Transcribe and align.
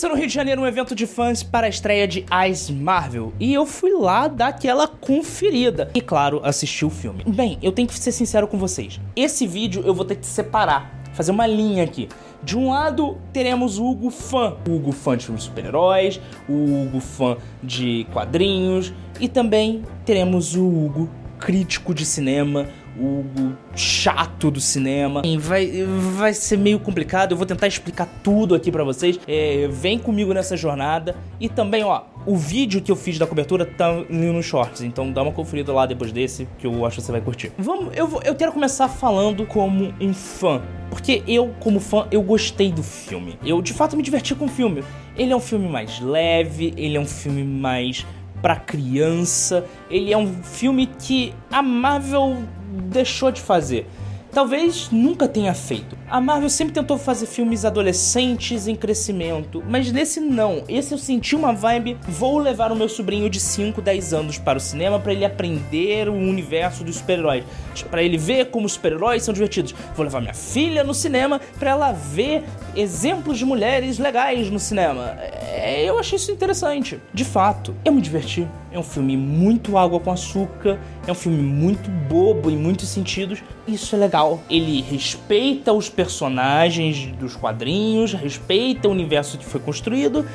aconteceu 0.00 0.10
no 0.10 0.16
Rio 0.16 0.26
de 0.26 0.32
Janeiro 0.32 0.62
um 0.62 0.66
evento 0.66 0.94
de 0.94 1.06
fãs 1.06 1.42
para 1.42 1.66
a 1.66 1.70
estreia 1.70 2.08
de 2.08 2.24
Ice 2.48 2.72
Marvel. 2.72 3.34
E 3.38 3.52
eu 3.52 3.66
fui 3.66 3.92
lá 3.92 4.28
dar 4.28 4.48
aquela 4.48 4.88
conferida. 4.88 5.90
E 5.94 6.00
claro, 6.00 6.40
assistir 6.42 6.86
o 6.86 6.90
filme. 6.90 7.22
Bem, 7.26 7.58
eu 7.62 7.70
tenho 7.70 7.86
que 7.86 7.98
ser 7.98 8.12
sincero 8.12 8.46
com 8.48 8.56
vocês. 8.56 8.98
Esse 9.14 9.46
vídeo 9.46 9.82
eu 9.84 9.92
vou 9.92 10.04
ter 10.04 10.16
que 10.16 10.26
separar. 10.26 10.98
Fazer 11.12 11.32
uma 11.32 11.46
linha 11.46 11.84
aqui. 11.84 12.08
De 12.42 12.56
um 12.56 12.70
lado, 12.70 13.18
teremos 13.32 13.78
o 13.78 13.84
Hugo 13.84 14.10
fã. 14.10 14.56
O 14.66 14.76
Hugo 14.76 14.92
fã 14.92 15.16
de 15.16 15.26
filmes 15.26 15.42
super-heróis, 15.42 16.18
o 16.48 16.84
Hugo 16.84 17.00
fã 17.00 17.36
de 17.62 18.06
quadrinhos. 18.12 18.94
E 19.20 19.28
também 19.28 19.82
teremos 20.06 20.54
o 20.54 20.66
Hugo 20.66 21.10
crítico 21.38 21.92
de 21.94 22.06
cinema, 22.06 22.68
o 23.00 23.56
chato 23.74 24.50
do 24.50 24.60
cinema. 24.60 25.22
Vai, 25.38 25.84
vai 26.16 26.34
ser 26.34 26.58
meio 26.58 26.78
complicado, 26.78 27.32
eu 27.32 27.36
vou 27.36 27.46
tentar 27.46 27.66
explicar 27.66 28.06
tudo 28.22 28.54
aqui 28.54 28.70
para 28.70 28.84
vocês. 28.84 29.18
É, 29.26 29.68
vem 29.70 29.98
comigo 29.98 30.34
nessa 30.34 30.56
jornada. 30.56 31.16
E 31.40 31.48
também, 31.48 31.82
ó, 31.82 32.02
o 32.26 32.36
vídeo 32.36 32.82
que 32.82 32.92
eu 32.92 32.96
fiz 32.96 33.18
da 33.18 33.26
cobertura 33.26 33.64
tá 33.64 33.92
no 34.08 34.42
shorts, 34.42 34.82
então 34.82 35.10
dá 35.10 35.22
uma 35.22 35.32
conferida 35.32 35.72
lá 35.72 35.86
depois 35.86 36.12
desse, 36.12 36.46
que 36.58 36.66
eu 36.66 36.84
acho 36.84 36.96
que 36.96 37.02
você 37.02 37.12
vai 37.12 37.20
curtir. 37.20 37.52
Vamos, 37.56 37.96
eu, 37.96 38.06
vou, 38.06 38.22
eu 38.22 38.34
quero 38.34 38.52
começar 38.52 38.88
falando 38.88 39.46
como 39.46 39.94
um 40.00 40.12
fã. 40.12 40.60
Porque 40.90 41.22
eu, 41.26 41.54
como 41.60 41.80
fã, 41.80 42.06
eu 42.10 42.20
gostei 42.20 42.70
do 42.70 42.82
filme. 42.82 43.38
Eu, 43.44 43.62
de 43.62 43.72
fato, 43.72 43.96
me 43.96 44.02
diverti 44.02 44.34
com 44.34 44.44
o 44.46 44.48
filme. 44.48 44.82
Ele 45.16 45.32
é 45.32 45.36
um 45.36 45.40
filme 45.40 45.68
mais 45.68 46.00
leve, 46.00 46.74
ele 46.76 46.96
é 46.96 47.00
um 47.00 47.06
filme 47.06 47.44
mais 47.44 48.04
para 48.42 48.56
criança. 48.56 49.64
Ele 49.90 50.12
é 50.12 50.18
um 50.18 50.42
filme 50.42 50.86
que 50.98 51.32
a 51.50 51.62
Marvel 51.62 52.38
deixou 52.70 53.30
de 53.30 53.40
fazer 53.40 53.86
talvez 54.32 54.88
nunca 54.90 55.28
tenha 55.28 55.52
feito. 55.54 55.96
A 56.08 56.20
Marvel 56.20 56.48
sempre 56.48 56.74
tentou 56.74 56.96
fazer 56.96 57.26
filmes 57.26 57.64
adolescentes 57.64 58.66
em 58.66 58.76
crescimento, 58.76 59.62
mas 59.68 59.90
nesse 59.90 60.20
não. 60.20 60.64
Esse 60.68 60.94
eu 60.94 60.98
senti 60.98 61.34
uma 61.34 61.52
vibe, 61.52 61.98
vou 62.08 62.38
levar 62.38 62.72
o 62.72 62.76
meu 62.76 62.88
sobrinho 62.88 63.28
de 63.28 63.40
5, 63.40 63.80
10 63.80 64.12
anos 64.14 64.38
para 64.38 64.58
o 64.58 64.60
cinema 64.60 64.98
para 64.98 65.12
ele 65.12 65.24
aprender 65.24 66.08
o 66.08 66.14
universo 66.14 66.84
dos 66.84 66.96
super-heróis, 66.96 67.44
para 67.90 68.02
ele 68.02 68.16
ver 68.16 68.46
como 68.46 68.66
os 68.66 68.72
super-heróis 68.72 69.22
são 69.22 69.34
divertidos. 69.34 69.74
Vou 69.94 70.04
levar 70.04 70.20
minha 70.20 70.34
filha 70.34 70.84
no 70.84 70.94
cinema 70.94 71.40
para 71.58 71.70
ela 71.70 71.92
ver 71.92 72.44
exemplos 72.76 73.38
de 73.38 73.44
mulheres 73.44 73.98
legais 73.98 74.50
no 74.50 74.58
cinema. 74.58 75.16
É, 75.62 75.84
eu 75.84 75.98
achei 75.98 76.16
isso 76.16 76.32
interessante. 76.32 76.98
De 77.12 77.22
fato, 77.22 77.74
eu 77.84 77.92
me 77.92 78.00
diverti. 78.00 78.48
É 78.72 78.78
um 78.78 78.82
filme 78.82 79.14
muito 79.14 79.76
água 79.76 80.00
com 80.00 80.10
açúcar, 80.10 80.78
é 81.06 81.12
um 81.12 81.14
filme 81.14 81.42
muito 81.42 81.90
bobo 81.90 82.50
em 82.50 82.56
muitos 82.56 82.88
sentidos. 82.88 83.42
Isso 83.68 83.94
é 83.94 83.98
legal. 83.98 84.40
Ele 84.48 84.80
respeita 84.80 85.72
os 85.72 85.90
personagens 85.90 87.14
dos 87.16 87.36
quadrinhos, 87.36 88.14
respeita 88.14 88.88
o 88.88 88.90
universo 88.90 89.36
que 89.36 89.44
foi 89.44 89.60
construído, 89.60 90.26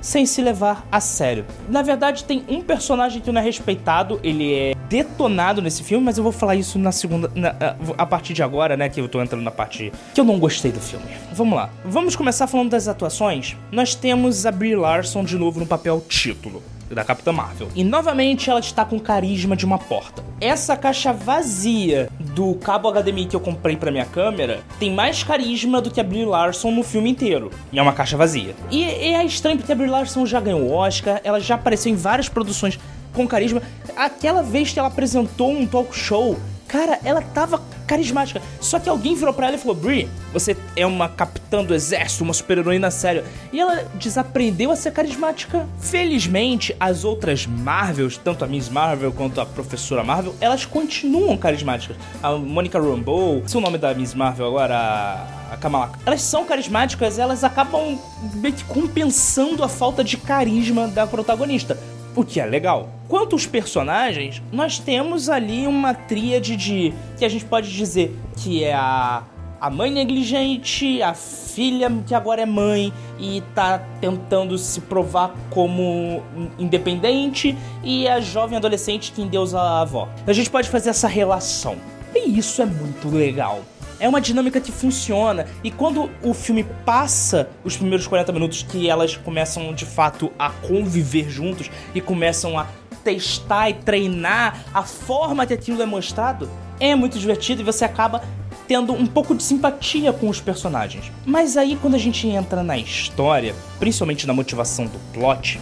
sem 0.00 0.26
se 0.26 0.42
levar 0.42 0.84
a 0.90 0.98
sério. 0.98 1.44
Na 1.68 1.82
verdade, 1.82 2.24
tem 2.24 2.44
um 2.48 2.60
personagem 2.60 3.22
que 3.22 3.30
não 3.30 3.40
é 3.40 3.44
respeitado, 3.44 4.18
ele 4.24 4.52
é 4.52 4.72
detonado 4.92 5.62
nesse 5.62 5.82
filme, 5.82 6.04
mas 6.04 6.18
eu 6.18 6.22
vou 6.22 6.32
falar 6.32 6.54
isso 6.54 6.78
na 6.78 6.92
segunda. 6.92 7.32
Na, 7.34 7.54
a 7.96 8.04
partir 8.04 8.34
de 8.34 8.42
agora, 8.42 8.76
né? 8.76 8.90
Que 8.90 9.00
eu 9.00 9.08
tô 9.08 9.22
entrando 9.22 9.42
na 9.42 9.50
parte 9.50 9.90
que 10.14 10.20
eu 10.20 10.24
não 10.24 10.38
gostei 10.38 10.70
do 10.70 10.80
filme. 10.80 11.06
Vamos 11.32 11.56
lá. 11.56 11.70
Vamos 11.82 12.14
começar 12.14 12.46
falando 12.46 12.68
das 12.68 12.86
atuações. 12.86 13.56
Nós 13.70 13.94
temos 13.94 14.44
a 14.44 14.52
Brie 14.52 14.76
Larson 14.76 15.24
de 15.24 15.38
novo 15.38 15.58
no 15.58 15.66
papel 15.66 16.04
título 16.06 16.62
da 16.90 17.02
Capitã 17.02 17.32
Marvel. 17.32 17.68
E 17.74 17.82
novamente 17.82 18.50
ela 18.50 18.60
está 18.60 18.84
com 18.84 19.00
carisma 19.00 19.56
de 19.56 19.64
uma 19.64 19.78
porta. 19.78 20.22
Essa 20.38 20.76
caixa 20.76 21.10
vazia 21.10 22.10
do 22.20 22.54
cabo 22.56 22.92
HDMI 22.92 23.24
que 23.24 23.36
eu 23.36 23.40
comprei 23.40 23.78
para 23.78 23.90
minha 23.90 24.04
câmera 24.04 24.60
tem 24.78 24.92
mais 24.92 25.22
carisma 25.22 25.80
do 25.80 25.90
que 25.90 26.02
a 26.02 26.04
Brie 26.04 26.26
Larson 26.26 26.70
no 26.70 26.82
filme 26.82 27.08
inteiro. 27.08 27.50
E 27.72 27.78
é 27.78 27.82
uma 27.82 27.94
caixa 27.94 28.14
vazia. 28.14 28.54
E, 28.70 28.82
e 28.82 29.14
é 29.14 29.24
estranho 29.24 29.56
porque 29.56 29.72
a 29.72 29.74
Brie 29.74 29.88
Larson 29.88 30.26
já 30.26 30.38
ganhou 30.38 30.70
Oscar, 30.70 31.18
ela 31.24 31.40
já 31.40 31.54
apareceu 31.54 31.90
em 31.90 31.96
várias 31.96 32.28
produções 32.28 32.78
com 33.12 33.26
carisma. 33.26 33.62
Aquela 33.96 34.42
vez 34.42 34.72
que 34.72 34.78
ela 34.78 34.88
apresentou 34.88 35.50
um 35.50 35.66
talk 35.66 35.94
show 35.96 36.38
Cara, 36.72 36.98
ela 37.04 37.20
tava 37.20 37.60
carismática. 37.86 38.40
Só 38.58 38.78
que 38.78 38.88
alguém 38.88 39.14
virou 39.14 39.34
pra 39.34 39.48
ela 39.48 39.56
e 39.56 39.58
falou: 39.58 39.76
Brie, 39.76 40.08
você 40.32 40.56
é 40.74 40.86
uma 40.86 41.06
capitã 41.06 41.62
do 41.62 41.74
exército, 41.74 42.24
uma 42.24 42.32
super-heroína 42.32 42.90
séria. 42.90 43.26
E 43.52 43.60
ela 43.60 43.84
desaprendeu 43.96 44.70
a 44.70 44.76
ser 44.76 44.90
carismática. 44.90 45.68
Felizmente, 45.78 46.74
as 46.80 47.04
outras 47.04 47.46
Marvels, 47.46 48.16
tanto 48.16 48.42
a 48.42 48.48
Miss 48.48 48.70
Marvel 48.70 49.12
quanto 49.12 49.38
a 49.38 49.44
Professora 49.44 50.02
Marvel, 50.02 50.34
elas 50.40 50.64
continuam 50.64 51.36
carismáticas. 51.36 51.98
A 52.22 52.32
Monica 52.38 52.80
Rambeau, 52.80 53.42
se 53.46 53.54
o 53.54 53.60
nome 53.60 53.76
da 53.76 53.92
Miss 53.92 54.14
Marvel 54.14 54.46
agora, 54.46 55.26
a 55.52 55.56
Kamala. 55.58 55.92
Elas 56.06 56.22
são 56.22 56.46
carismáticas, 56.46 57.18
elas 57.18 57.44
acabam 57.44 57.98
meio 58.36 58.54
que 58.54 58.64
compensando 58.64 59.62
a 59.62 59.68
falta 59.68 60.02
de 60.02 60.16
carisma 60.16 60.88
da 60.88 61.06
protagonista 61.06 61.76
o 62.14 62.24
que 62.24 62.40
é 62.40 62.46
legal. 62.46 62.88
Quanto 63.08 63.34
aos 63.34 63.46
personagens, 63.46 64.42
nós 64.52 64.78
temos 64.78 65.28
ali 65.28 65.66
uma 65.66 65.94
tríade 65.94 66.56
de 66.56 66.92
que 67.18 67.24
a 67.24 67.28
gente 67.28 67.44
pode 67.44 67.70
dizer 67.72 68.16
que 68.36 68.64
é 68.64 68.74
a 68.74 69.24
a 69.62 69.70
mãe 69.70 69.92
negligente, 69.92 71.00
a 71.00 71.14
filha 71.14 71.88
que 72.04 72.16
agora 72.16 72.42
é 72.42 72.46
mãe 72.46 72.92
e 73.16 73.40
tá 73.54 73.80
tentando 74.00 74.58
se 74.58 74.80
provar 74.80 75.36
como 75.50 76.20
independente 76.58 77.56
e 77.84 78.08
a 78.08 78.20
jovem 78.20 78.56
adolescente 78.56 79.12
que 79.12 79.22
endeusa 79.22 79.60
a 79.60 79.82
avó. 79.82 80.08
A 80.26 80.32
gente 80.32 80.50
pode 80.50 80.68
fazer 80.68 80.90
essa 80.90 81.06
relação. 81.06 81.76
E 82.12 82.36
isso 82.36 82.60
é 82.60 82.66
muito 82.66 83.08
legal 83.08 83.62
é 84.02 84.08
uma 84.08 84.20
dinâmica 84.20 84.60
que 84.60 84.72
funciona. 84.72 85.46
E 85.62 85.70
quando 85.70 86.10
o 86.24 86.34
filme 86.34 86.64
passa 86.84 87.48
os 87.62 87.76
primeiros 87.76 88.04
40 88.08 88.32
minutos 88.32 88.64
que 88.64 88.90
elas 88.90 89.16
começam 89.16 89.72
de 89.72 89.86
fato 89.86 90.32
a 90.36 90.50
conviver 90.50 91.30
juntos 91.30 91.70
e 91.94 92.00
começam 92.00 92.58
a 92.58 92.66
testar 93.04 93.70
e 93.70 93.74
treinar 93.74 94.64
a 94.74 94.82
forma 94.82 95.46
que 95.46 95.54
aquilo 95.54 95.80
é 95.80 95.86
mostrado, 95.86 96.50
é 96.80 96.96
muito 96.96 97.16
divertido 97.16 97.62
e 97.62 97.64
você 97.64 97.84
acaba 97.84 98.24
tendo 98.66 98.92
um 98.92 99.06
pouco 99.06 99.36
de 99.36 99.42
simpatia 99.44 100.12
com 100.12 100.28
os 100.28 100.40
personagens. 100.40 101.12
Mas 101.24 101.56
aí 101.56 101.78
quando 101.80 101.94
a 101.94 101.98
gente 101.98 102.26
entra 102.26 102.60
na 102.64 102.76
história, 102.76 103.54
principalmente 103.78 104.26
na 104.26 104.32
motivação 104.32 104.86
do 104.86 104.98
plot, 105.12 105.60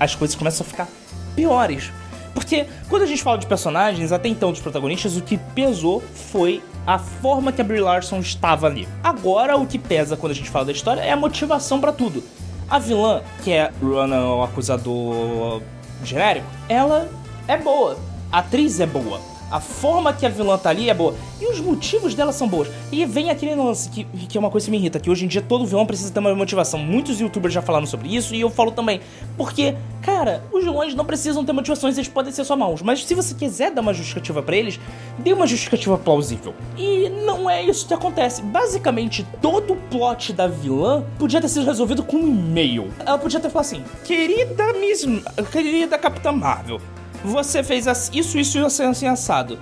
as 0.00 0.16
coisas 0.16 0.34
começam 0.34 0.66
a 0.66 0.68
ficar 0.68 0.88
piores. 1.36 1.92
Porque 2.34 2.66
quando 2.88 3.02
a 3.02 3.06
gente 3.06 3.22
fala 3.22 3.38
de 3.38 3.46
personagens, 3.46 4.10
até 4.10 4.28
então 4.28 4.50
dos 4.50 4.60
protagonistas, 4.60 5.16
o 5.16 5.22
que 5.22 5.38
pesou 5.54 6.02
foi 6.12 6.60
a 6.86 6.98
forma 6.98 7.52
que 7.52 7.60
a 7.60 7.64
Brie 7.64 7.80
Larson 7.80 8.18
estava 8.18 8.66
ali. 8.66 8.88
Agora, 9.02 9.56
o 9.56 9.66
que 9.66 9.78
pesa 9.78 10.16
quando 10.16 10.32
a 10.32 10.34
gente 10.34 10.50
fala 10.50 10.66
da 10.66 10.72
história 10.72 11.00
é 11.00 11.12
a 11.12 11.16
motivação 11.16 11.80
para 11.80 11.92
tudo. 11.92 12.22
A 12.68 12.78
vilã, 12.78 13.22
que 13.42 13.52
é 13.52 13.70
Rana, 13.82 14.20
o 14.26 14.42
acusador 14.42 15.62
genérico, 16.04 16.46
ela 16.68 17.08
é 17.46 17.56
boa. 17.56 17.96
A 18.30 18.38
atriz 18.38 18.78
é 18.80 18.86
boa. 18.86 19.20
A 19.50 19.60
forma 19.60 20.12
que 20.12 20.26
a 20.26 20.28
vilã 20.28 20.58
tá 20.58 20.70
ali 20.70 20.90
é 20.90 20.94
boa. 20.94 21.14
E 21.40 21.46
os 21.46 21.60
motivos 21.60 22.14
dela 22.14 22.32
são 22.32 22.48
boas. 22.48 22.68
E 22.92 23.04
vem 23.06 23.30
aquele 23.30 23.54
lance 23.54 23.88
que, 23.88 24.04
que 24.04 24.36
é 24.36 24.40
uma 24.40 24.50
coisa 24.50 24.66
que 24.66 24.70
me 24.70 24.76
irrita, 24.76 25.00
que 25.00 25.10
hoje 25.10 25.24
em 25.24 25.28
dia 25.28 25.40
todo 25.40 25.66
vilão 25.66 25.86
precisa 25.86 26.12
ter 26.12 26.20
uma 26.20 26.34
motivação. 26.34 26.78
Muitos 26.78 27.20
youtubers 27.20 27.54
já 27.54 27.62
falaram 27.62 27.86
sobre 27.86 28.14
isso 28.14 28.34
e 28.34 28.40
eu 28.40 28.50
falo 28.50 28.70
também. 28.70 29.00
Porque, 29.36 29.74
cara, 30.02 30.42
os 30.52 30.64
vilões 30.64 30.94
não 30.94 31.04
precisam 31.04 31.44
ter 31.44 31.52
motivações, 31.52 31.96
eles 31.96 32.08
podem 32.08 32.32
ser 32.32 32.44
só 32.44 32.56
maus. 32.56 32.82
Mas 32.82 33.04
se 33.04 33.14
você 33.14 33.34
quiser 33.34 33.70
dar 33.70 33.80
uma 33.80 33.94
justificativa 33.94 34.42
para 34.42 34.56
eles, 34.56 34.78
dê 35.18 35.32
uma 35.32 35.46
justificativa 35.46 35.96
plausível. 35.96 36.54
E 36.76 37.08
não 37.08 37.48
é 37.48 37.62
isso 37.62 37.86
que 37.86 37.94
acontece. 37.94 38.42
Basicamente, 38.42 39.26
todo 39.40 39.72
o 39.72 39.76
plot 39.76 40.32
da 40.32 40.46
vilã 40.46 41.04
podia 41.18 41.40
ter 41.40 41.48
sido 41.48 41.64
resolvido 41.64 42.02
com 42.02 42.16
um 42.16 42.28
e-mail. 42.28 42.92
Ela 43.04 43.18
podia 43.18 43.40
ter 43.40 43.48
falado 43.48 43.66
assim: 43.66 43.84
Querida 44.04 44.72
Miss. 44.74 45.06
Querida 45.50 45.96
Capitã 45.98 46.32
Marvel, 46.32 46.80
você 47.24 47.62
fez 47.62 47.86
isso, 48.12 48.38
isso 48.38 48.58
e 48.58 48.64
assim, 48.64 48.84
assim 48.84 49.06
assado 49.06 49.58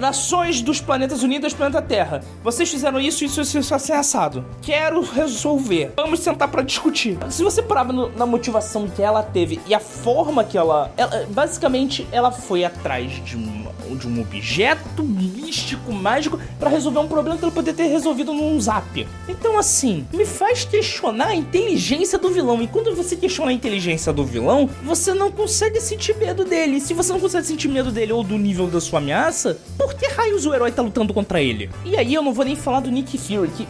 nações 0.00 0.60
dos 0.60 0.80
planetas 0.80 1.22
unidos 1.22 1.54
planeta 1.54 1.82
Terra. 1.82 2.22
Vocês 2.42 2.70
fizeram 2.70 3.00
isso, 3.00 3.24
isso, 3.24 3.40
isso, 3.40 3.58
isso 3.58 3.74
assim 3.74 3.92
assado. 3.92 4.44
Quero 4.62 5.00
resolver. 5.00 5.92
Vamos 5.96 6.20
sentar 6.20 6.48
para 6.48 6.62
discutir. 6.62 7.18
Se 7.30 7.42
você 7.42 7.62
parar 7.62 7.84
na 7.92 8.26
motivação 8.26 8.88
que 8.88 9.02
ela 9.02 9.22
teve 9.22 9.60
e 9.66 9.74
a 9.74 9.80
forma 9.80 10.44
que 10.44 10.56
ela, 10.56 10.92
ela 10.96 11.26
basicamente 11.30 12.06
ela 12.12 12.30
foi 12.30 12.64
atrás 12.64 13.12
de 13.24 13.36
um, 13.36 13.96
de 13.96 14.06
um 14.06 14.20
objeto 14.20 15.02
místico 15.02 15.92
mágico 15.92 16.38
para 16.58 16.70
resolver 16.70 16.98
um 16.98 17.08
problema 17.08 17.36
que 17.36 17.44
ela 17.44 17.52
poderia 17.52 17.84
ter 17.84 17.90
resolvido 17.90 18.32
num 18.32 18.60
zap. 18.60 19.06
Então 19.28 19.58
assim, 19.58 20.06
me 20.12 20.24
faz 20.24 20.64
questionar 20.64 21.28
a 21.28 21.34
inteligência 21.34 22.18
do 22.18 22.30
vilão. 22.30 22.62
E 22.62 22.66
quando 22.66 22.94
você 22.94 23.16
questiona 23.16 23.50
a 23.50 23.54
inteligência 23.54 24.12
do 24.12 24.24
vilão, 24.24 24.68
você 24.82 25.14
não 25.14 25.30
consegue 25.30 25.80
sentir 25.80 26.16
medo 26.16 26.44
dele. 26.44 26.76
E 26.76 26.80
se 26.80 26.94
você 26.94 27.12
não 27.12 27.20
consegue 27.20 27.46
sentir 27.46 27.68
medo 27.68 27.90
dele 27.90 28.12
ou 28.12 28.22
do 28.22 28.38
nível 28.38 28.66
da 28.66 28.80
sua 28.80 28.98
ameaça, 28.98 29.58
por 29.78 29.94
que 29.94 30.08
raios 30.08 30.44
o 30.44 30.52
herói 30.52 30.72
tá 30.72 30.82
lutando 30.82 31.14
contra 31.14 31.40
ele? 31.40 31.70
E 31.84 31.96
aí 31.96 32.12
eu 32.12 32.20
não 32.20 32.34
vou 32.34 32.44
nem 32.44 32.56
falar 32.56 32.80
do 32.80 32.90
Nick 32.90 33.16
Fury, 33.16 33.48
que, 33.50 33.66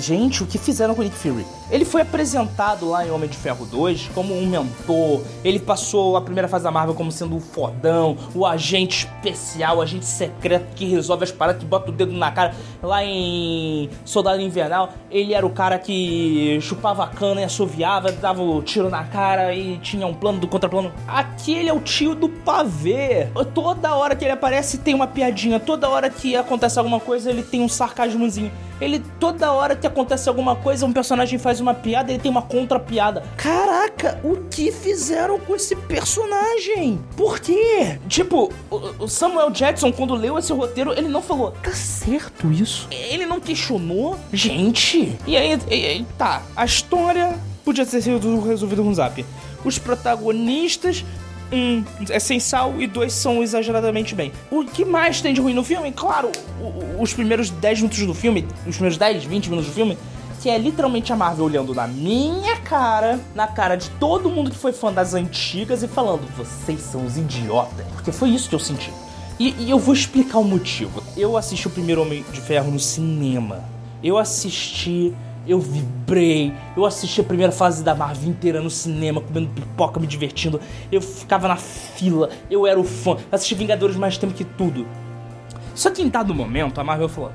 Gente, 0.00 0.42
o 0.42 0.46
que 0.46 0.58
fizeram 0.58 0.94
com 0.94 1.00
o 1.00 1.04
Nick 1.04 1.16
Fury? 1.16 1.46
Ele 1.70 1.84
foi 1.84 2.02
apresentado 2.02 2.88
lá 2.88 3.06
em 3.06 3.10
Homem 3.10 3.28
de 3.28 3.36
Ferro 3.36 3.64
2 3.64 4.10
como 4.14 4.36
um 4.36 4.46
mentor. 4.46 5.22
Ele 5.42 5.58
passou 5.58 6.16
a 6.16 6.20
primeira 6.20 6.46
fase 6.46 6.64
da 6.64 6.70
Marvel 6.70 6.94
como 6.94 7.10
sendo 7.10 7.36
o 7.36 7.40
fodão, 7.40 8.18
o 8.34 8.44
agente 8.44 9.06
especial, 9.06 9.78
o 9.78 9.80
agente 9.80 10.04
secreto 10.04 10.74
que 10.74 10.84
resolve 10.84 11.24
as 11.24 11.32
paradas, 11.32 11.62
que 11.62 11.66
bota 11.66 11.90
o 11.90 11.92
dedo 11.92 12.12
na 12.12 12.30
cara. 12.30 12.54
Lá 12.82 13.02
em 13.02 13.88
Soldado 14.04 14.42
Invernal, 14.42 14.90
ele 15.10 15.32
era 15.32 15.46
o 15.46 15.50
cara 15.50 15.78
que 15.78 16.58
chupava 16.60 17.04
a 17.04 17.08
cana 17.08 17.40
e 17.40 17.44
assoviava, 17.44 18.12
dava 18.12 18.42
o 18.42 18.62
tiro 18.62 18.90
na 18.90 19.04
cara 19.04 19.54
e 19.54 19.78
tinha 19.78 20.06
um 20.06 20.14
plano 20.14 20.38
do 20.38 20.46
contraplano. 20.46 20.92
Aqui 21.08 21.54
ele 21.54 21.70
é 21.70 21.72
o 21.72 21.80
tio 21.80 22.14
do 22.14 22.28
pavê. 22.28 23.28
Toda 23.54 23.94
hora 23.94 24.14
que 24.14 24.24
ele 24.24 24.32
aparece 24.32 24.78
tem 24.78 24.94
uma 24.94 25.06
piadinha. 25.06 25.58
Toda 25.58 25.88
hora 25.88 26.10
que 26.10 26.36
acontece 26.36 26.78
alguma 26.78 27.00
coisa, 27.00 27.30
ele 27.30 27.42
tem 27.42 27.62
um 27.62 27.68
sarcasmozinho. 27.68 28.52
Ele, 28.80 29.02
toda 29.20 29.52
hora 29.52 29.76
que 29.76 29.86
acontece 29.86 30.28
alguma 30.28 30.56
coisa, 30.56 30.84
um 30.84 30.92
personagem 30.92 31.38
faz 31.38 31.60
uma 31.60 31.74
piada, 31.74 32.10
ele 32.10 32.20
tem 32.20 32.30
uma 32.30 32.42
contra-piada. 32.42 33.22
Caraca, 33.36 34.20
o 34.24 34.36
que 34.50 34.72
fizeram 34.72 35.38
com 35.38 35.54
esse 35.54 35.76
personagem? 35.76 37.00
Por 37.16 37.38
quê? 37.38 37.98
Tipo, 38.08 38.52
o 38.70 39.08
Samuel 39.08 39.50
Jackson, 39.50 39.92
quando 39.92 40.14
leu 40.14 40.38
esse 40.38 40.52
roteiro, 40.52 40.92
ele 40.92 41.08
não 41.08 41.22
falou, 41.22 41.52
tá 41.52 41.72
certo 41.72 42.50
isso? 42.50 42.88
Ele 42.90 43.26
não 43.26 43.40
questionou? 43.40 44.18
Gente, 44.32 45.16
e 45.26 45.36
aí, 45.36 45.58
e 45.70 45.86
aí 45.86 46.06
tá, 46.18 46.42
a 46.56 46.64
história 46.64 47.38
podia 47.64 47.86
ter 47.86 48.02
sido 48.02 48.40
resolvida 48.40 48.82
com 48.82 48.88
o 48.90 48.94
Zap. 48.94 49.24
Os 49.64 49.78
protagonistas 49.78 51.04
um 51.52 51.84
é 52.10 52.18
sem 52.18 52.40
sal 52.40 52.74
e 52.80 52.86
dois 52.86 53.12
são 53.12 53.42
exageradamente 53.42 54.14
bem. 54.14 54.32
O 54.50 54.64
que 54.64 54.84
mais 54.84 55.20
tem 55.20 55.34
de 55.34 55.40
ruim 55.40 55.54
no 55.54 55.64
filme? 55.64 55.92
Claro, 55.92 56.30
os 56.98 57.12
primeiros 57.12 57.50
10 57.50 57.78
minutos 57.80 58.06
do 58.06 58.14
filme, 58.14 58.46
os 58.66 58.74
primeiros 58.74 58.98
10, 58.98 59.24
20 59.24 59.50
minutos 59.50 59.70
do 59.70 59.74
filme, 59.74 59.98
que 60.40 60.50
é 60.50 60.58
literalmente 60.58 61.12
a 61.12 61.16
Marvel 61.16 61.46
olhando 61.46 61.74
na 61.74 61.86
minha 61.86 62.56
cara, 62.56 63.18
na 63.34 63.46
cara 63.46 63.76
de 63.76 63.88
todo 63.90 64.28
mundo 64.28 64.50
que 64.50 64.56
foi 64.56 64.72
fã 64.72 64.92
das 64.92 65.14
antigas 65.14 65.82
e 65.82 65.88
falando: 65.88 66.26
vocês 66.36 66.80
são 66.80 67.04
os 67.06 67.16
idiotas. 67.16 67.86
Porque 67.94 68.12
foi 68.12 68.30
isso 68.30 68.48
que 68.48 68.54
eu 68.54 68.58
senti. 68.58 68.92
E, 69.38 69.54
e 69.58 69.70
eu 69.70 69.78
vou 69.78 69.94
explicar 69.94 70.38
o 70.38 70.44
motivo. 70.44 71.02
Eu 71.16 71.36
assisti 71.36 71.66
o 71.66 71.70
primeiro 71.70 72.02
Homem 72.02 72.24
de 72.30 72.40
Ferro 72.40 72.70
no 72.70 72.78
cinema. 72.78 73.64
Eu 74.02 74.18
assisti 74.18 75.14
eu 75.46 75.60
vibrei, 75.60 76.52
eu 76.76 76.84
assisti 76.84 77.20
a 77.20 77.24
primeira 77.24 77.52
fase 77.52 77.82
da 77.82 77.94
Marvel 77.94 78.28
inteira 78.28 78.60
no 78.60 78.70
cinema, 78.70 79.20
comendo 79.20 79.48
pipoca, 79.48 80.00
me 80.00 80.06
divertindo. 80.06 80.60
Eu 80.90 81.00
ficava 81.00 81.48
na 81.48 81.56
fila, 81.56 82.30
eu 82.50 82.66
era 82.66 82.78
o 82.78 82.84
fã, 82.84 83.16
assisti 83.30 83.54
Vingadores 83.54 83.96
mais 83.96 84.16
tempo 84.16 84.34
que 84.34 84.44
tudo. 84.44 84.86
Só 85.74 85.90
que 85.90 86.02
em 86.02 86.08
dado 86.08 86.34
momento 86.34 86.80
a 86.80 86.84
Marvel 86.84 87.08
falou: 87.08 87.32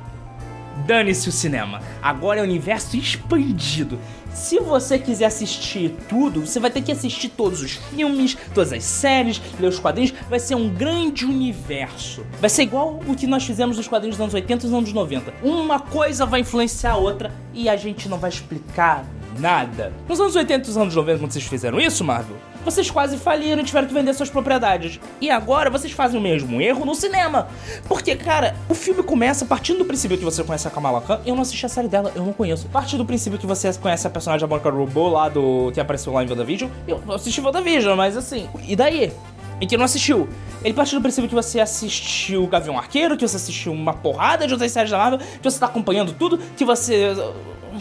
dane-se 0.85 1.29
o 1.29 1.31
cinema, 1.31 1.81
agora 2.01 2.39
é 2.39 2.43
universo 2.43 2.95
expandido. 2.97 3.99
Se 4.33 4.59
você 4.59 4.97
quiser 4.99 5.25
assistir 5.25 5.95
tudo, 6.07 6.45
você 6.45 6.59
vai 6.59 6.69
ter 6.69 6.81
que 6.81 6.91
assistir 6.91 7.29
todos 7.29 7.61
os 7.61 7.71
filmes, 7.71 8.37
todas 8.53 8.71
as 8.71 8.83
séries, 8.83 9.41
ler 9.59 9.67
os 9.67 9.79
quadrinhos. 9.79 10.13
Vai 10.29 10.39
ser 10.39 10.55
um 10.55 10.69
grande 10.69 11.25
universo. 11.25 12.25
Vai 12.39 12.49
ser 12.49 12.63
igual 12.63 13.01
o 13.07 13.15
que 13.15 13.27
nós 13.27 13.43
fizemos 13.43 13.75
nos 13.77 13.87
quadrinhos 13.87 14.17
dos 14.17 14.23
anos 14.23 14.33
80 14.33 14.65
e 14.65 14.69
dos 14.69 14.77
anos 14.77 14.93
90. 14.93 15.33
Uma 15.43 15.79
coisa 15.79 16.25
vai 16.25 16.41
influenciar 16.41 16.91
a 16.91 16.97
outra 16.97 17.33
e 17.53 17.67
a 17.67 17.75
gente 17.75 18.07
não 18.07 18.17
vai 18.17 18.29
explicar 18.29 19.03
nada. 19.39 19.91
Nos 20.07 20.19
anos 20.19 20.35
80 20.35 20.65
e 20.65 20.67
nos 20.67 20.77
anos 20.77 20.95
90, 20.95 21.19
quando 21.19 21.31
vocês 21.31 21.45
fizeram 21.45 21.79
isso, 21.79 22.03
Marvel, 22.03 22.37
vocês 22.63 22.89
quase 22.91 23.17
faliram 23.17 23.61
e 23.61 23.65
tiveram 23.65 23.87
que 23.87 23.93
vender 23.93 24.13
suas 24.13 24.29
propriedades. 24.29 24.99
E 25.21 25.29
agora 25.29 25.69
vocês 25.69 25.93
fazem 25.93 26.19
o 26.19 26.23
mesmo 26.23 26.61
erro 26.61 26.85
no 26.85 26.93
cinema. 26.93 27.47
Porque, 27.87 28.15
cara, 28.15 28.55
o 28.67 28.73
filme 28.73 29.01
começa 29.01 29.45
partindo 29.45 29.79
do 29.79 29.85
princípio 29.85 30.17
que 30.17 30.25
você 30.25 30.43
conhece 30.43 30.67
a 30.67 30.71
Kamala 30.71 31.01
Khan. 31.01 31.21
Eu 31.25 31.35
não 31.35 31.41
assisti 31.41 31.65
a 31.65 31.69
série 31.69 31.87
dela, 31.87 32.11
eu 32.15 32.23
não 32.23 32.33
conheço. 32.33 32.67
Parte 32.67 32.97
do 32.97 33.05
princípio 33.05 33.39
que 33.39 33.47
você 33.47 33.71
conhece 33.73 34.05
a 34.05 34.09
personagem 34.09 34.41
da 34.45 34.47
Monica 34.47 34.69
Robô 34.69 35.07
lá 35.07 35.29
do. 35.29 35.71
que 35.73 35.79
apareceu 35.79 36.13
lá 36.13 36.23
em 36.23 36.29
WandaVision. 36.29 36.69
Eu 36.87 37.01
não 37.05 37.15
assisti 37.15 37.41
WandaVision, 37.41 37.95
mas 37.95 38.17
assim. 38.17 38.49
E 38.67 38.75
daí? 38.75 39.11
E 39.61 39.67
que 39.67 39.77
não 39.77 39.85
assistiu. 39.85 40.29
Ele 40.63 40.73
parte 40.73 40.95
do 40.95 41.01
princípio 41.01 41.29
que 41.29 41.35
você 41.35 41.59
assistiu 41.59 42.47
Gavião 42.47 42.77
Arqueiro, 42.77 43.17
que 43.17 43.27
você 43.27 43.37
assistiu 43.37 43.71
uma 43.71 43.93
porrada 43.93 44.47
de 44.47 44.53
outras 44.53 44.71
séries 44.71 44.91
da 44.91 44.97
Marvel, 44.97 45.19
que 45.19 45.43
você 45.43 45.59
tá 45.59 45.65
acompanhando 45.65 46.13
tudo, 46.13 46.37
que 46.57 46.65
você 46.65 47.13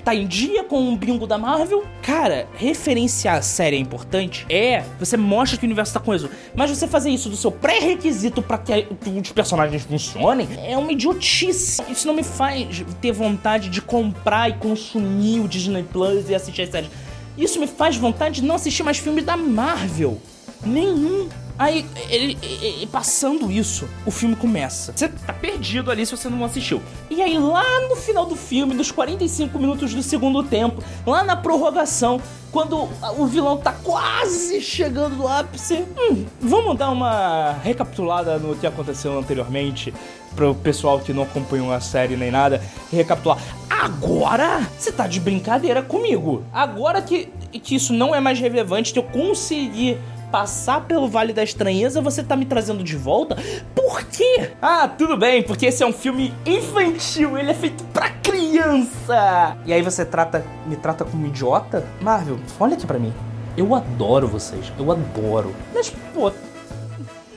tá 0.04 0.14
em 0.14 0.26
dia 0.26 0.64
com 0.64 0.92
o 0.92 0.96
bingo 0.96 1.26
da 1.26 1.38
Marvel. 1.38 1.84
Cara, 2.02 2.46
referenciar 2.54 3.36
a 3.36 3.42
série 3.42 3.76
é 3.76 3.78
importante? 3.78 4.46
É, 4.48 4.84
você 4.98 5.16
mostra 5.16 5.58
que 5.58 5.64
o 5.64 5.66
universo 5.66 5.92
tá 5.92 6.00
coeso. 6.00 6.30
Mas 6.54 6.70
você 6.70 6.86
fazer 6.86 7.10
isso 7.10 7.28
do 7.28 7.36
seu 7.36 7.50
pré-requisito 7.50 8.42
para 8.42 8.58
que 8.58 8.86
os 9.20 9.32
personagens 9.32 9.82
funcionem 9.84 10.48
é 10.64 10.76
uma 10.76 10.92
idiotice. 10.92 11.82
Isso 11.88 12.06
não 12.06 12.14
me 12.14 12.22
faz 12.22 12.84
ter 13.00 13.12
vontade 13.12 13.68
de 13.68 13.80
comprar 13.80 14.48
e 14.50 14.54
consumir 14.54 15.40
o 15.40 15.48
Disney 15.48 15.82
Plus 15.82 16.28
e 16.28 16.34
assistir 16.34 16.62
as 16.62 16.70
séries. 16.70 16.90
Isso 17.36 17.60
me 17.60 17.66
faz 17.66 17.96
vontade 17.96 18.40
de 18.40 18.46
não 18.46 18.56
assistir 18.56 18.82
mais 18.82 18.98
filmes 18.98 19.24
da 19.24 19.36
Marvel. 19.36 20.20
Nenhum. 20.64 21.28
Aí, 21.58 21.84
ele, 22.08 22.38
ele, 22.40 22.86
passando 22.86 23.50
isso, 23.50 23.88
o 24.06 24.12
filme 24.12 24.36
começa. 24.36 24.92
Você 24.94 25.08
tá 25.08 25.32
perdido 25.32 25.90
ali 25.90 26.06
se 26.06 26.16
você 26.16 26.28
não 26.28 26.44
assistiu. 26.44 26.80
E 27.10 27.20
aí, 27.20 27.36
lá 27.36 27.64
no 27.88 27.96
final 27.96 28.24
do 28.26 28.36
filme, 28.36 28.74
nos 28.74 28.92
45 28.92 29.58
minutos 29.58 29.92
do 29.92 30.02
segundo 30.02 30.44
tempo, 30.44 30.80
lá 31.04 31.24
na 31.24 31.34
prorrogação, 31.34 32.20
quando 32.52 32.88
o 33.18 33.26
vilão 33.26 33.56
tá 33.56 33.72
quase 33.72 34.60
chegando 34.60 35.16
no 35.16 35.26
ápice, 35.26 35.84
hum, 35.98 36.24
vamos 36.40 36.78
dar 36.78 36.90
uma 36.90 37.54
recapitulada 37.62 38.38
no 38.38 38.54
que 38.54 38.66
aconteceu 38.66 39.18
anteriormente 39.18 39.92
pro 40.36 40.54
pessoal 40.54 41.00
que 41.00 41.12
não 41.12 41.24
acompanhou 41.24 41.72
a 41.72 41.80
série 41.80 42.16
nem 42.16 42.30
nada, 42.30 42.62
recapitular. 42.92 43.38
Agora 43.68 44.68
você 44.78 44.92
tá 44.92 45.08
de 45.08 45.18
brincadeira 45.18 45.82
comigo. 45.82 46.44
Agora 46.52 47.02
que, 47.02 47.28
que 47.62 47.74
isso 47.74 47.92
não 47.92 48.14
é 48.14 48.20
mais 48.20 48.38
relevante, 48.38 48.92
que 48.92 48.98
eu 48.98 49.02
consegui 49.02 49.98
passar 50.30 50.86
pelo 50.86 51.08
Vale 51.08 51.32
da 51.32 51.42
Estranheza, 51.42 52.00
você 52.00 52.22
tá 52.22 52.36
me 52.36 52.44
trazendo 52.44 52.84
de 52.84 52.96
volta? 52.96 53.36
Por 53.74 54.04
quê? 54.04 54.50
Ah, 54.60 54.88
tudo 54.88 55.16
bem, 55.16 55.42
porque 55.42 55.66
esse 55.66 55.82
é 55.82 55.86
um 55.86 55.92
filme 55.92 56.34
infantil, 56.44 57.38
ele 57.38 57.50
é 57.50 57.54
feito 57.54 57.82
pra 57.84 58.10
criança. 58.10 59.56
E 59.64 59.72
aí 59.72 59.82
você 59.82 60.04
trata, 60.04 60.44
me 60.66 60.76
trata 60.76 61.04
como 61.04 61.26
idiota? 61.26 61.86
Marvel, 62.00 62.38
olha 62.58 62.74
aqui 62.74 62.86
pra 62.86 62.98
mim. 62.98 63.12
Eu 63.56 63.74
adoro 63.74 64.28
vocês, 64.28 64.72
eu 64.78 64.92
adoro. 64.92 65.54
Mas, 65.74 65.90
pô, 66.14 66.30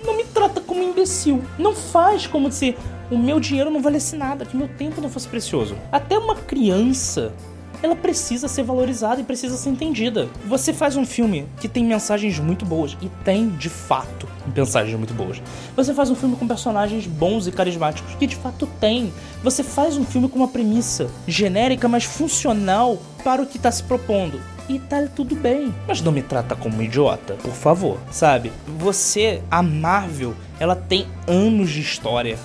não 0.03 0.15
me 0.15 0.23
trata 0.23 0.61
como 0.61 0.83
imbecil. 0.83 1.41
Não 1.57 1.73
faz 1.73 2.27
como 2.27 2.51
se 2.51 2.77
o 3.09 3.17
meu 3.17 3.39
dinheiro 3.39 3.71
não 3.71 3.81
valesse 3.81 4.15
nada, 4.15 4.45
que 4.45 4.55
meu 4.55 4.67
tempo 4.67 5.01
não 5.01 5.09
fosse 5.09 5.27
precioso. 5.27 5.75
Até 5.91 6.17
uma 6.17 6.35
criança 6.35 7.33
ela 7.81 7.95
precisa 7.95 8.47
ser 8.47 8.63
valorizada 8.63 9.21
e 9.21 9.23
precisa 9.23 9.57
ser 9.57 9.69
entendida. 9.69 10.29
Você 10.45 10.73
faz 10.73 10.95
um 10.95 11.05
filme 11.05 11.47
que 11.59 11.67
tem 11.67 11.83
mensagens 11.83 12.39
muito 12.39 12.65
boas, 12.65 12.97
e 13.01 13.09
tem 13.23 13.49
de 13.49 13.69
fato 13.69 14.27
mensagens 14.55 14.97
muito 14.97 15.13
boas. 15.13 15.41
Você 15.75 15.93
faz 15.93 16.09
um 16.09 16.15
filme 16.15 16.35
com 16.35 16.47
personagens 16.47 17.07
bons 17.07 17.47
e 17.47 17.51
carismáticos, 17.51 18.15
que 18.15 18.27
de 18.27 18.35
fato 18.35 18.67
tem. 18.79 19.11
Você 19.43 19.63
faz 19.63 19.97
um 19.97 20.05
filme 20.05 20.27
com 20.27 20.37
uma 20.37 20.47
premissa 20.47 21.09
genérica, 21.27 21.87
mas 21.87 22.03
funcional 22.03 22.97
para 23.23 23.41
o 23.41 23.45
que 23.45 23.57
está 23.57 23.71
se 23.71 23.83
propondo 23.83 24.39
e 24.67 24.79
tá 24.79 25.07
tudo 25.15 25.35
bem. 25.35 25.73
Mas 25.87 26.01
não 26.01 26.11
me 26.11 26.21
trata 26.21 26.55
como 26.55 26.81
idiota, 26.81 27.33
por 27.35 27.53
favor, 27.53 27.97
sabe? 28.09 28.51
Você, 28.79 29.41
a 29.49 29.61
Marvel, 29.61 30.33
ela 30.59 30.75
tem 30.75 31.07
anos 31.27 31.69
de 31.71 31.81
história. 31.81 32.37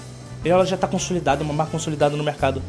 Ela 0.44 0.64
já 0.64 0.76
tá 0.76 0.86
consolidada, 0.86 1.42
uma 1.42 1.52
marca 1.52 1.72
consolidada 1.72 2.16
no 2.16 2.22
mercado. 2.22 2.62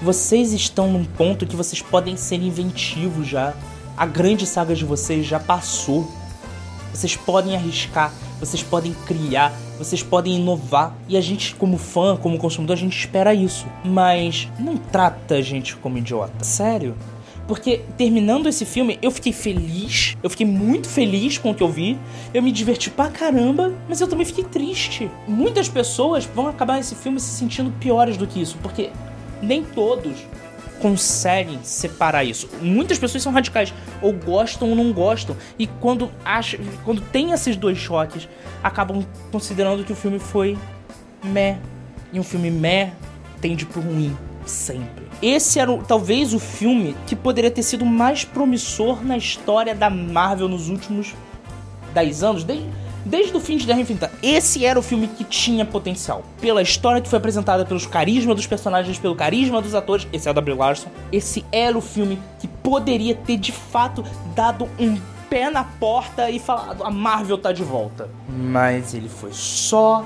Vocês 0.00 0.52
estão 0.52 0.92
num 0.92 1.04
ponto 1.04 1.44
que 1.44 1.56
vocês 1.56 1.82
podem 1.82 2.16
ser 2.16 2.40
inventivos 2.40 3.26
já. 3.26 3.52
A 3.96 4.06
grande 4.06 4.46
saga 4.46 4.72
de 4.72 4.84
vocês 4.84 5.26
já 5.26 5.40
passou. 5.40 6.08
Vocês 6.94 7.16
podem 7.16 7.56
arriscar, 7.56 8.12
vocês 8.38 8.62
podem 8.62 8.92
criar, 9.06 9.52
vocês 9.76 10.00
podem 10.00 10.36
inovar. 10.36 10.94
E 11.08 11.16
a 11.16 11.20
gente, 11.20 11.54
como 11.56 11.76
fã, 11.76 12.16
como 12.16 12.38
consumidor, 12.38 12.74
a 12.74 12.78
gente 12.78 12.96
espera 12.96 13.34
isso. 13.34 13.66
Mas 13.84 14.48
não 14.58 14.76
trata 14.76 15.34
a 15.34 15.42
gente 15.42 15.74
como 15.76 15.98
idiota. 15.98 16.44
Sério. 16.44 16.94
Porque 17.48 17.82
terminando 17.96 18.46
esse 18.46 18.64
filme, 18.64 18.98
eu 19.02 19.10
fiquei 19.10 19.32
feliz. 19.32 20.16
Eu 20.22 20.30
fiquei 20.30 20.46
muito 20.46 20.86
feliz 20.86 21.38
com 21.38 21.50
o 21.50 21.54
que 21.54 21.62
eu 21.62 21.68
vi. 21.68 21.98
Eu 22.32 22.42
me 22.42 22.52
diverti 22.52 22.88
pra 22.88 23.08
caramba, 23.08 23.72
mas 23.88 24.00
eu 24.00 24.06
também 24.06 24.26
fiquei 24.26 24.44
triste. 24.44 25.10
Muitas 25.26 25.68
pessoas 25.68 26.24
vão 26.24 26.46
acabar 26.46 26.76
nesse 26.76 26.94
filme 26.94 27.18
se 27.18 27.30
sentindo 27.30 27.72
piores 27.80 28.16
do 28.16 28.26
que 28.26 28.40
isso, 28.40 28.58
porque 28.62 28.90
nem 29.42 29.62
todos 29.64 30.26
conseguem 30.80 31.58
separar 31.62 32.24
isso. 32.24 32.48
Muitas 32.60 32.98
pessoas 32.98 33.22
são 33.22 33.32
radicais, 33.32 33.74
ou 34.00 34.12
gostam 34.12 34.70
ou 34.70 34.76
não 34.76 34.92
gostam, 34.92 35.36
e 35.58 35.66
quando 35.66 36.10
acham, 36.24 36.60
quando 36.84 37.00
tem 37.00 37.32
esses 37.32 37.56
dois 37.56 37.78
choques, 37.78 38.28
acabam 38.62 39.04
considerando 39.30 39.84
que 39.84 39.92
o 39.92 39.96
filme 39.96 40.18
foi 40.18 40.56
meh. 41.24 41.58
E 42.12 42.18
um 42.18 42.22
filme 42.22 42.50
meh 42.50 42.92
tende 43.40 43.66
pro 43.66 43.80
ruim, 43.80 44.16
sempre. 44.46 45.06
Esse 45.20 45.58
era 45.58 45.76
talvez 45.78 46.32
o 46.32 46.38
filme 46.38 46.96
que 47.06 47.16
poderia 47.16 47.50
ter 47.50 47.62
sido 47.62 47.84
mais 47.84 48.24
promissor 48.24 49.04
na 49.04 49.16
história 49.16 49.74
da 49.74 49.90
Marvel 49.90 50.48
nos 50.48 50.68
últimos 50.68 51.14
10 51.92 52.22
anos, 52.22 52.44
desde 52.44 52.66
Desde 53.04 53.36
o 53.36 53.40
fim 53.40 53.56
de 53.56 53.66
Guerra 53.66 53.80
Infinita, 53.80 54.10
esse 54.22 54.64
era 54.64 54.78
o 54.78 54.82
filme 54.82 55.08
que 55.08 55.24
tinha 55.24 55.64
potencial. 55.64 56.22
Pela 56.40 56.62
história 56.62 57.00
que 57.00 57.08
foi 57.08 57.18
apresentada, 57.18 57.64
pelos 57.64 57.86
carisma 57.86 58.34
dos 58.34 58.46
personagens, 58.46 58.98
pelo 58.98 59.14
carisma 59.14 59.62
dos 59.62 59.74
atores, 59.74 60.06
esse 60.12 60.28
é 60.28 60.30
o 60.30 60.34
W. 60.34 60.56
Larson. 60.56 60.88
Esse 61.12 61.44
era 61.50 61.76
o 61.76 61.80
filme 61.80 62.18
que 62.38 62.48
poderia 62.48 63.14
ter 63.14 63.36
de 63.36 63.52
fato 63.52 64.04
dado 64.34 64.68
um 64.78 64.98
pé 65.30 65.50
na 65.50 65.64
porta 65.64 66.30
e 66.30 66.38
falado: 66.38 66.84
a 66.84 66.90
Marvel 66.90 67.38
tá 67.38 67.52
de 67.52 67.62
volta. 67.62 68.08
Mas 68.28 68.94
ele 68.94 69.08
foi 69.08 69.30
só 69.32 70.04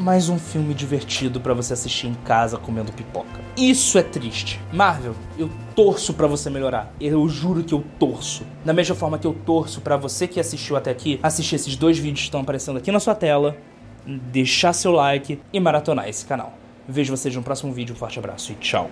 mais 0.00 0.30
um 0.30 0.38
filme 0.38 0.72
divertido 0.72 1.40
para 1.40 1.52
você 1.52 1.74
assistir 1.74 2.06
em 2.06 2.14
casa 2.14 2.56
comendo 2.56 2.90
pipoca. 2.90 3.40
Isso 3.56 3.98
é 3.98 4.02
triste. 4.02 4.58
Marvel, 4.72 5.14
eu 5.38 5.50
torço 5.76 6.14
para 6.14 6.26
você 6.26 6.48
melhorar. 6.48 6.90
Eu 6.98 7.28
juro 7.28 7.62
que 7.62 7.74
eu 7.74 7.84
torço. 7.98 8.44
Da 8.64 8.72
mesma 8.72 8.96
forma 8.96 9.18
que 9.18 9.26
eu 9.26 9.34
torço 9.34 9.82
para 9.82 9.98
você 9.98 10.26
que 10.26 10.40
assistiu 10.40 10.74
até 10.74 10.90
aqui, 10.90 11.20
assistir 11.22 11.56
esses 11.56 11.76
dois 11.76 11.98
vídeos 11.98 12.20
que 12.20 12.24
estão 12.24 12.40
aparecendo 12.40 12.78
aqui 12.78 12.90
na 12.90 12.98
sua 12.98 13.14
tela, 13.14 13.56
deixar 14.06 14.72
seu 14.72 14.92
like 14.92 15.38
e 15.52 15.60
maratonar 15.60 16.08
esse 16.08 16.24
canal. 16.24 16.54
Vejo 16.88 17.14
vocês 17.14 17.34
no 17.36 17.42
próximo 17.42 17.72
vídeo. 17.72 17.94
Um 17.94 17.98
forte 17.98 18.18
abraço 18.18 18.52
e 18.52 18.54
tchau. 18.54 18.88